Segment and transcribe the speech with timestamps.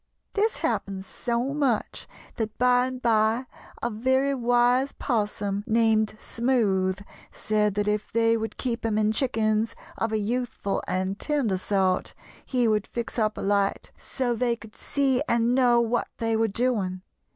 [0.33, 2.07] "This happened so much
[2.37, 3.45] that by and by
[3.83, 9.75] a very wise 'Possum, named Smoothe, said that if they would keep him in chickens
[9.99, 14.75] of a youthful and tender sort he would fix up a light, so they could
[14.75, 17.03] see and know what they were doing.